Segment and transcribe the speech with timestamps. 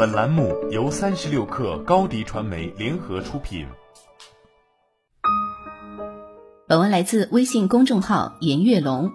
[0.00, 3.66] 本栏目由三十六氪高低传媒联合出品。
[6.66, 9.12] 本文来自微信公众号颜月龙。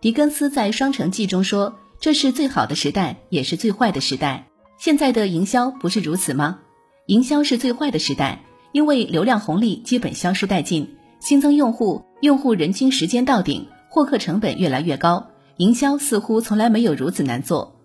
[0.00, 6.58] 狄更斯在《双城记》中说：“这是最好的时代，也是最坏的时代。”现在的营销不是如此吗？
[7.06, 15.28] 营销是最坏的时代，因为流量红利基本消失殆尽，新增用户、用户人均时间到顶，获客成本越来越高，
[15.58, 17.76] 营销似乎从来没有如此难做。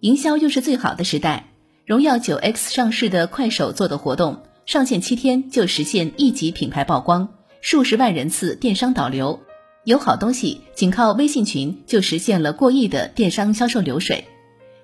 [0.00, 1.51] 营销又是最好的时代。
[1.84, 7.28] 荣耀九 X 上市的快手做的活动，上线七天就实现一级品牌曝光，
[7.60, 9.40] 数十万人次电商导流。
[9.82, 14.24] 有好东西，仅靠微信群就实现了过亿的电商销售流水。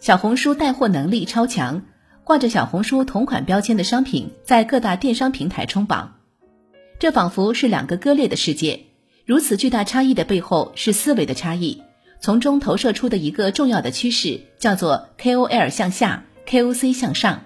[0.01, 1.83] 小红书带货能力超强，
[2.25, 6.17] 挂着小红书同款标签的商品在各大电商平台冲榜。
[6.99, 8.87] 这仿佛是两个割裂的世界，
[9.25, 11.81] 如此巨大差异的背后是思维的差异，
[12.21, 17.45] 从中投射出的一个重要的趋势叫做 KOL 向下，KOC 向上。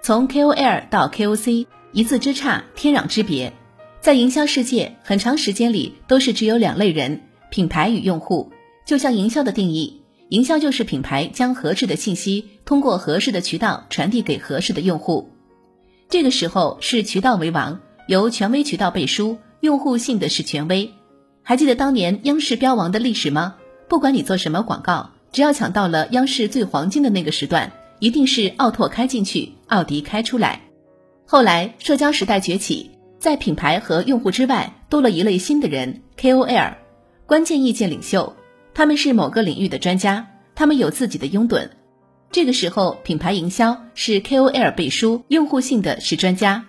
[0.00, 3.52] 从 KOL 到 KOC，一字之差，天壤之别。
[4.00, 8.52] 在营销世界，很长时间里都是只有两类人：品牌与用户。
[8.86, 10.02] 就像营销的定义。
[10.30, 15.30] 营销就是品牌将合适的信息通过合适的渠道传递给合适的用户，
[16.10, 20.92] 这个时候是渠道为王，由权威渠道背书，用户信的是权威。
[21.42, 23.54] 还记得当年央视标王的历史吗？
[23.88, 30.60] 不管你做什么广告，只要抢到了央视最黄金的那个时段，一定是奥拓开进去，奥迪开出来。
[31.26, 36.74] 后来社交时代崛起，在品牌和用户之外，多了一类新的人 ——KOL，
[37.26, 38.34] 关键意见领袖。
[38.72, 41.68] 他们是某个领域的专家，他们有自己的拥趸。
[42.30, 46.64] 这个时候，品牌营销是 KOL 背书，用户性的是专家。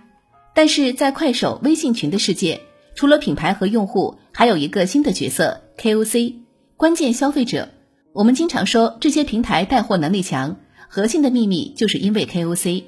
[0.56, 2.62] 但是在快手、微信群的世界，
[2.96, 6.34] 除了品牌和用户，还有一个新的角色 KOC，
[6.76, 7.70] 关键消费者。
[8.12, 10.58] 我们经常说这些平台带货能力强，
[10.92, 12.86] 核心的秘密就是因为 KOC。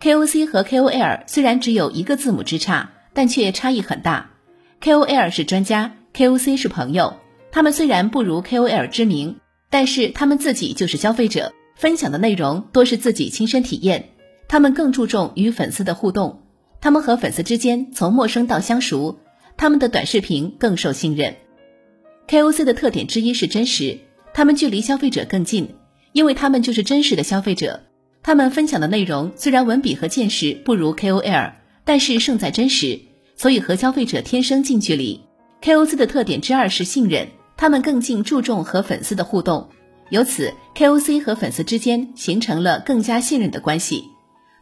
[0.00, 4.30] KOC 和 KOL 虽然只有一个字母之差，但却差异很大。
[4.80, 7.16] KOL 是专家，KOC 是朋友。
[7.50, 14.10] 他们虽然不如 KOL 知名，但是他们自己就是消费者，分享的内容多是自己亲身体验。
[14.46, 16.42] 他们更注重与粉丝的互动，
[16.80, 19.18] 他们和粉丝之间从陌生到相熟，
[19.56, 21.34] 他们的短视频更受信任。
[22.28, 23.98] KOC 的特点之一是真实，
[24.32, 25.74] 他们距离消费者更近，
[26.14, 27.82] 因为他们就是真实的消费者。
[28.22, 31.52] 他们分享的内容虽然文笔和见识不如 KOL，
[31.84, 32.98] 但是胜在真实，
[33.36, 35.20] 所以和消费者天生近距离。
[35.60, 37.28] KOC 的特点之二是信任。
[37.56, 39.68] 他们更尽注重和粉丝的互动，
[40.10, 44.04] 由此 KOC 和粉丝之间形成了更加信任的关系。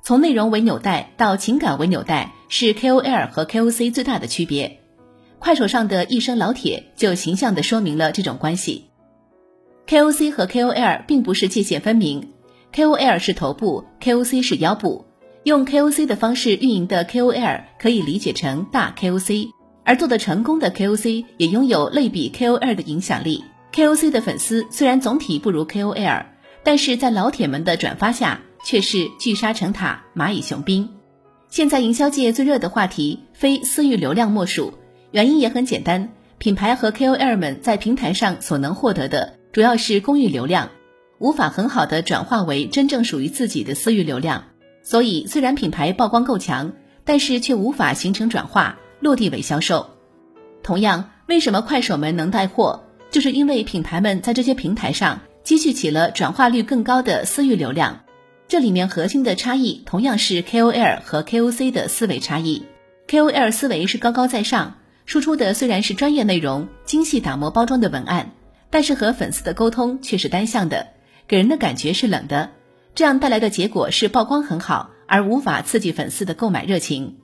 [0.03, 4.81] 从内容为纽带到情感为纽带，是 KOL 和 KOC 最大的区别。
[5.39, 8.85] 快手上的一声老铁就形象地说明了这种关系。
[9.93, 12.31] KOC 和 KOL 并不是界限分明
[12.73, 15.05] ，KOL 是头部，KOC 是腰部。
[15.45, 19.49] 用 KOC 的方式运营的 KOL 可以理解成大 KOC。
[19.85, 23.45] 而做得成功的 KOC 也拥有类比 KOL 的影响力。
[23.75, 26.25] KOC 的粉丝虽然总体不如 KOL，
[26.63, 30.89] 但是在老铁们的转发下，却是聚沙成塔、蚂蚁雄兵。
[31.51, 34.73] 现在营销界最热的话题，非私域流量莫属。
[35.11, 36.09] 原因也很简单，
[36.39, 40.71] 品牌和 KOL 们在平台上所能获得的，主要是公域流量，
[41.19, 44.45] 无法很好的转化为真正属于自己的私域流量。
[44.83, 46.73] 所以，虽然品牌曝光够强，
[47.05, 48.79] 但是却无法形成转化。
[49.01, 49.91] 落地为销售，
[50.63, 58.05] 同样，为什么快手们能带货，就是因为品牌们在这些平台上积蓄起了转化率更高的私域流量。
[58.47, 62.63] 这里面核心的差异同样是 KOL 和 KOC 的思维差异。
[63.09, 68.31] KOL 思维是高高在上，输出的虽然是专业内容、精细打磨包装的文案，
[68.73, 70.89] 但是和粉丝的沟通却是单向的，
[71.29, 72.51] 给人的感觉是冷的。
[72.95, 77.19] 这样带来的结果是曝光很好，而无法刺激粉丝的购买热情。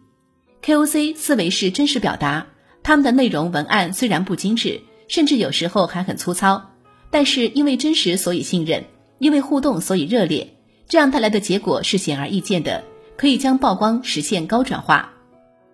[0.63, 2.49] KOC 思维是真实表达，
[2.83, 6.71] 他们的内容文案虽然不精致，甚至有时候还很粗糙，
[7.11, 8.85] 但是因为真实所以信任，
[9.19, 10.55] 因为互动所以热烈，
[10.87, 12.85] 这样带来的结果是显而易见的，
[13.17, 15.15] 可以将曝光实现高转化。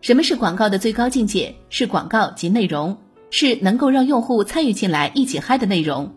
[0.01, 1.57] 什么是广告的最高境界？
[1.69, 2.97] 是广告及内容，
[3.37, 6.15] 是能够让用户参与进来一起嗨的内容。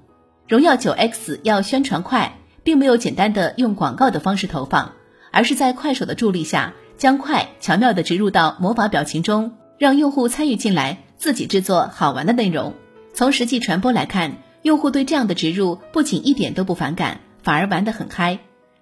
[0.47, 4.91] 荣耀九 X 要宣传快，并没有简单的用广告的方式投放，
[5.31, 6.75] 而是在快手的助力下。
[6.95, 12.75] 将快巧妙的植入到魔法表情中，让用户参与进来，自己制作好玩的内容。
[13.15, 18.37] 从实际传播来看，用户对这样的植入不仅一点都不反感，反而玩得很嗨。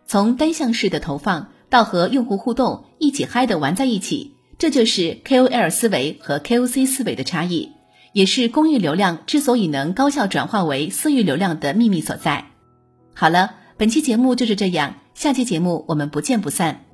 [0.05, 7.71] 从单向式的投放到和用户互动，一起嗨的玩在一起，这就是 KOL 思维和 KOC 思维的差异，
[8.15, 12.45] 也是公域流量之所以能高效转化为私域流量的秘密所在。
[13.13, 13.55] 好了。
[13.77, 16.85] 本期节目就是这样，下期节目我们不见不散。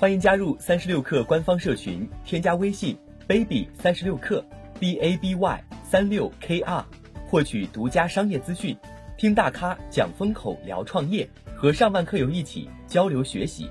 [0.00, 2.98] 欢迎加入三十六课官方社群，添加微信
[3.28, 4.44] baby 三十六课
[4.80, 6.84] b a b y 三六 k r，
[7.28, 8.76] 获取独家商业资讯，
[9.16, 13.70] 听大咖讲风口，聊创业，和上万课友一起交流学习。